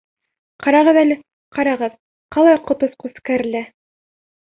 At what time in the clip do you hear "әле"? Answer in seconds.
1.01-1.17